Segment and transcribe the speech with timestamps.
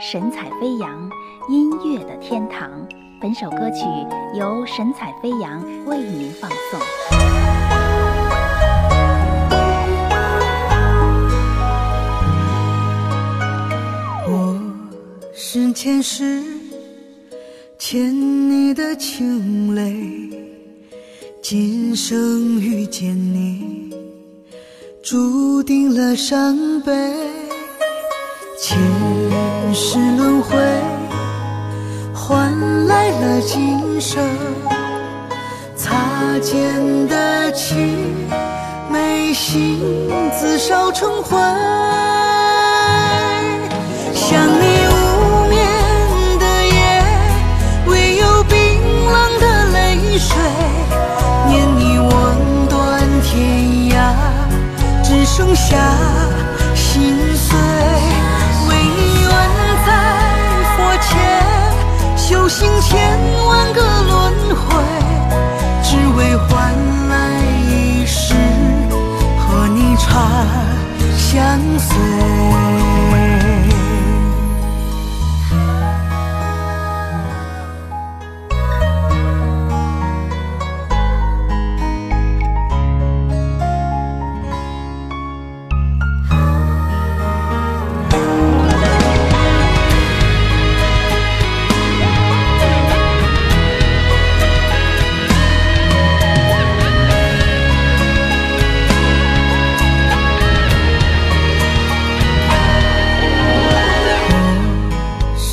[0.00, 1.08] 神采飞扬，
[1.48, 2.68] 音乐的天堂。
[3.20, 3.84] 本首歌曲
[4.36, 6.80] 由神采飞扬为您放送。
[14.28, 14.60] 我
[15.32, 16.42] 是前世
[17.78, 18.12] 欠
[18.50, 20.58] 你的情泪，
[21.40, 23.94] 今生遇见你，
[25.00, 27.45] 注定了伤悲。
[33.48, 34.28] 今生
[35.76, 38.26] 擦肩的情，
[38.90, 41.38] 眉心自烧成灰。
[44.12, 45.64] 想你无眠
[46.40, 47.04] 的夜，
[47.86, 48.82] 唯有冰
[49.12, 50.36] 冷的泪水，
[51.46, 52.34] 念你望
[52.68, 53.30] 断天
[53.94, 54.12] 涯，
[55.04, 55.76] 只剩下
[56.74, 57.56] 心碎。
[58.68, 59.30] 为你愿
[59.86, 59.88] 在
[60.76, 61.06] 佛前
[62.16, 63.15] 修行千
[70.16, 70.46] 他
[71.14, 73.15] 相随。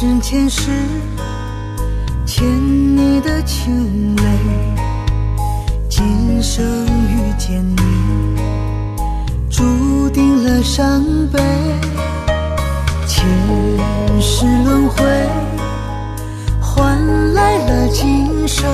[0.03, 0.69] 是前世
[2.25, 4.23] 欠你的情泪，
[5.87, 6.65] 今生
[7.07, 7.81] 遇见你，
[9.49, 11.39] 注定了伤悲。
[13.07, 13.25] 前
[14.19, 15.05] 世轮回，
[16.59, 18.69] 换来了今生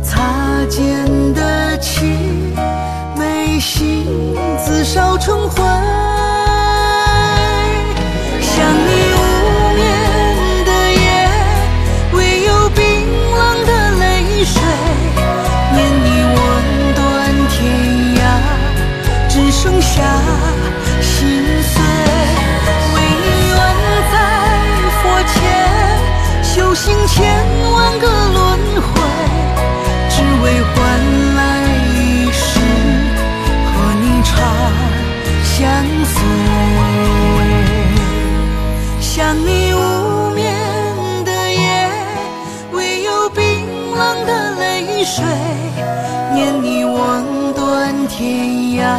[0.00, 2.54] 擦肩的情，
[3.18, 4.06] 眉心
[4.64, 5.71] 自烧成灰。
[19.82, 19.94] 下
[21.00, 21.18] 心
[21.62, 21.74] 碎。
[22.94, 23.56] 为你愿
[24.12, 24.14] 在
[25.02, 25.34] 佛前
[26.42, 27.12] 修行千
[27.72, 28.40] 万个轮
[28.80, 28.90] 回，
[30.08, 30.74] 只为换
[31.36, 31.40] 来
[31.94, 31.98] 一
[32.30, 32.40] 世
[33.66, 34.30] 和你长
[35.44, 35.60] 相
[36.04, 36.14] 随。
[39.00, 40.42] 想你无眠
[41.24, 41.90] 的夜，
[42.72, 43.40] 唯有冰
[43.94, 45.22] 冷的泪水，
[46.32, 47.22] 念你望
[47.52, 48.48] 断天
[48.80, 48.98] 涯，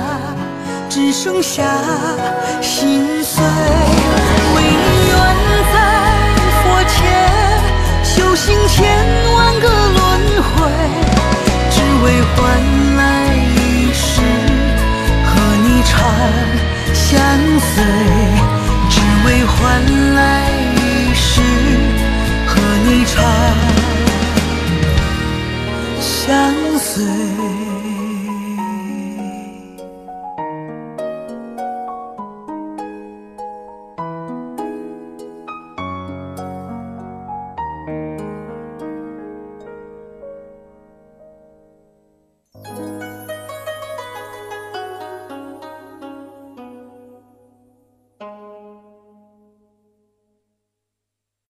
[0.94, 1.64] 只剩下
[2.62, 3.44] 心碎。
[4.54, 5.18] 为你愿
[5.74, 5.76] 在
[6.62, 6.94] 佛前
[8.04, 8.78] 修行千
[9.34, 10.00] 万个轮
[10.44, 10.54] 回，
[11.72, 12.38] 只为换
[12.96, 13.02] 来
[13.56, 14.22] 一世
[15.26, 15.32] 和
[15.64, 15.92] 你长
[16.94, 17.10] 相
[17.74, 17.74] 随。
[18.88, 20.22] 只为换来
[20.76, 21.42] 一世
[22.46, 22.52] 和
[22.86, 23.18] 你长
[26.00, 27.23] 相随。